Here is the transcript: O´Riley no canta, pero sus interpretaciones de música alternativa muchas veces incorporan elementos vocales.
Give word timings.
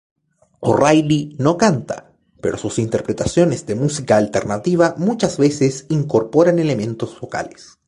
O´Riley 0.61 1.35
no 1.37 1.57
canta, 1.59 2.11
pero 2.41 2.57
sus 2.57 2.79
interpretaciones 2.79 3.67
de 3.67 3.75
música 3.75 4.17
alternativa 4.17 4.95
muchas 4.97 5.37
veces 5.37 5.85
incorporan 5.89 6.57
elementos 6.57 7.19
vocales. 7.21 7.77